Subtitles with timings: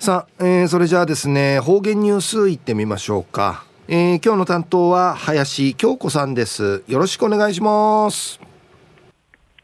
[0.00, 6.82] さあ、えー、それじゃあですね方言ニュースいってみましょうか、えー、今日の担当は林京子さんです。
[6.88, 8.40] よろしくお願いします。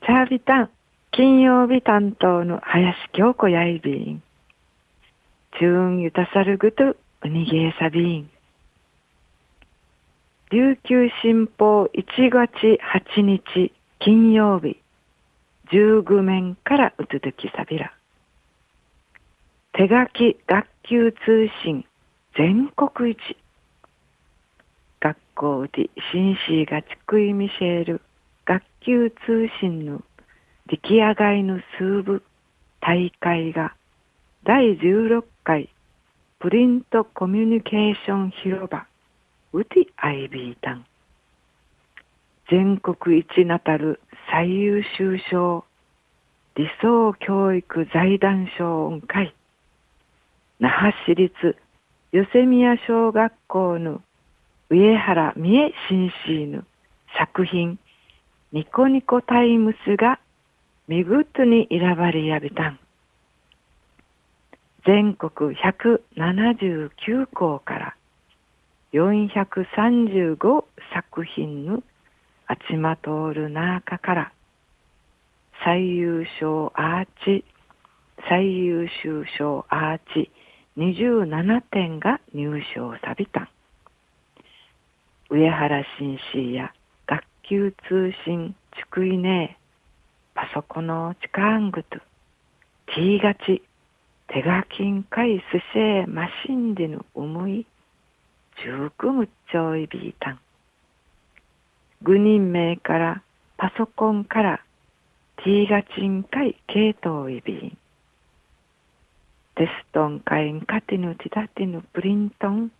[0.04, 0.70] チャービタン
[1.10, 4.22] 金曜日担当の林京子やいびん。
[5.58, 8.30] チューンユタサルグトウニゲーサビン。
[10.50, 12.78] 琉球新報1月
[13.16, 14.76] 8日金曜日。
[15.72, 17.95] 15面からうつづきさびら
[19.78, 21.84] 手書き学級通信
[22.34, 23.18] 全国一。
[25.00, 28.00] 学校で紳士がちくいみせる
[28.46, 30.00] 学級通信の
[30.70, 32.22] 出来上がりの数部
[32.80, 33.74] 大会が
[34.44, 35.68] 第16回
[36.38, 38.86] プリントコミュニケーション広場
[39.52, 40.86] ウティアイビータン。
[42.48, 44.00] 全国一なたる
[44.30, 45.66] 最優秀賞
[46.54, 49.35] 理想教育財団賞恩会
[50.58, 51.56] 那覇市立
[52.12, 54.00] ヨセミヤ小学校の
[54.70, 56.62] 上原美恵紳士の
[57.18, 57.78] 作品
[58.52, 60.18] ニコニコタイムスが
[60.88, 62.78] 見事に選ばれやびたん。
[64.86, 67.96] 全国179校から
[68.94, 71.82] 435作品の
[72.46, 74.32] あちまとおる中から
[75.64, 77.44] 最優秀アーチ
[78.28, 80.30] 最優秀賞アーチ
[80.76, 83.48] 27点が入賞さびたん。
[85.30, 86.72] 上原紳士や
[87.06, 89.58] 学級通信ちくいね
[90.34, 91.98] パソコンのチカングと
[92.94, 93.62] ティーガチ
[94.28, 97.66] 手書きんかいすしえマシンでの思い
[98.62, 100.38] 十九むっちょいびいたん。
[102.02, 103.22] 愚人名から
[103.56, 104.60] パソコンから
[105.38, 107.78] ティーガチンかい系統いびん。
[109.56, 112.70] テストンカインカティヌティダティヌプリントン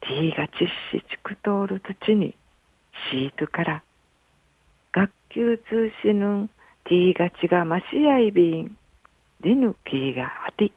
[0.00, 0.54] ティーガチ
[0.92, 2.34] シチクトール土に
[3.10, 3.82] シートから
[4.92, 6.48] 学級通信の
[6.84, 8.76] ティーガチがマシアイビン
[9.42, 10.72] ディヌキーがハティ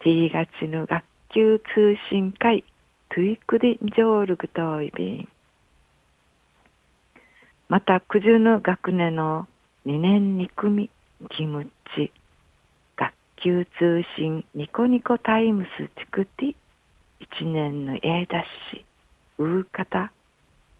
[0.00, 2.64] ティーガチの学級通信会
[3.14, 5.28] トゥイクディジョールグトイビン。
[7.68, 9.46] また九十の学年の
[9.86, 10.90] 2年2組
[11.30, 12.12] キムチ
[13.44, 16.54] 旧通信ニコニコタイムスチクティ
[17.20, 20.12] 一年の A ダッシュウーカタ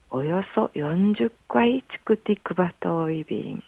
[0.08, 3.62] およそ40回チクティクバトイビン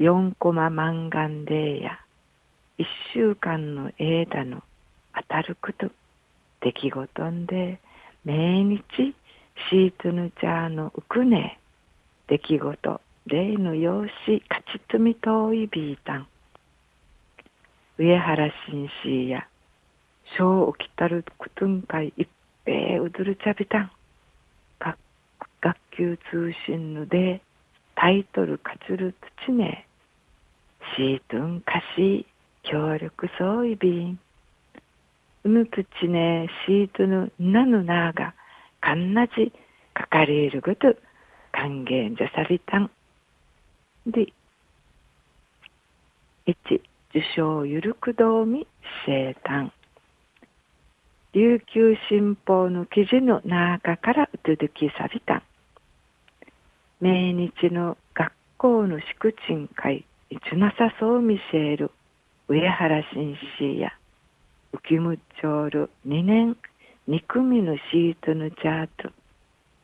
[0.00, 2.00] 4コママンガンデーや
[2.80, 4.64] 1週間の A ダの
[5.14, 5.92] 当たること
[6.62, 7.78] 出来事んで
[8.24, 8.82] 毎日
[9.70, 11.60] シートヌチャーのウクネ
[12.26, 16.26] 出来事例の用紙勝ち積み遠いビータン。
[17.98, 19.46] 上原紳士や
[20.36, 22.28] 小起きたるくとんかい一
[22.64, 23.90] 平うずるちゃびたん
[25.64, 27.40] 学級通信ので
[27.96, 29.14] タイトルかつる
[29.46, 29.86] 土ね
[30.94, 32.26] シートンかし
[32.64, 34.18] 協力そういびん
[35.44, 38.34] うぬ土ねシートのなぬなが
[38.82, 39.52] かんなじ
[39.94, 40.94] かかりいるぐと
[41.52, 42.90] 還元じゃさびたん。
[44.06, 44.26] で
[46.46, 46.80] 1
[47.14, 48.66] 受賞ゆるくどみ
[49.06, 49.70] 生誕。
[51.32, 55.44] 琉球新報の記事の中からうつづきさびた。
[57.00, 61.92] 命日の学校の祝鎮会いつなさそう見せる
[62.48, 63.92] 上原紳士や
[64.72, 66.56] 浮むちょうる2年
[67.08, 69.10] 2組のシートのチャート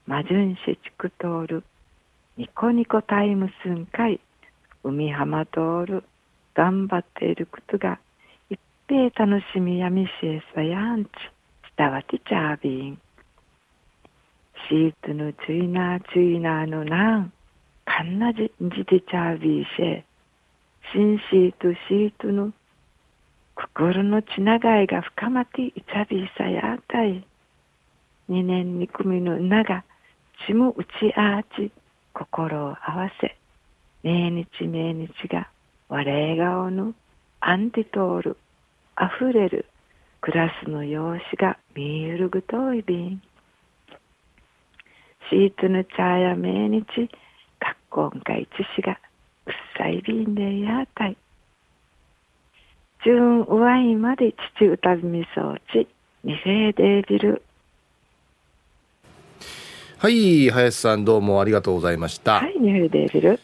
[0.06, 1.64] マジュンシチクトール
[2.36, 4.18] ニコニコタイムスン会
[4.82, 6.04] 海浜通る
[6.54, 7.98] 頑張っていることが
[8.50, 11.08] いっぺい楽しみやみしえさやんち
[11.76, 12.98] 伝わてちゃびん
[14.68, 17.32] シートのチュイナーチュイナーのなん
[17.84, 20.04] かんなじんじてちゃびいしえ
[20.92, 22.52] 新シートシートの
[23.54, 27.24] 心のつながいが深まっていちゃびいさやたい。
[28.28, 29.84] 二年二組のなが
[30.46, 31.70] ちむうちあち
[32.14, 33.36] 心を合わせ。
[34.02, 35.48] 命日命日が
[35.90, 36.94] 笑顔の
[37.40, 38.36] アンティトール
[38.94, 39.66] あふれる
[40.20, 43.22] クラスの用紙が見ゆるぐといびん。
[45.30, 46.84] シートの茶や命日
[47.60, 48.98] 学校が一しが
[49.46, 51.16] うっさいびんでやたい
[53.04, 55.88] 純うわいまで父歌みそうち
[56.22, 57.42] 二世デービル。
[59.98, 62.40] はい林さんどうもありがとうございました。
[62.40, 63.40] はい二世デービル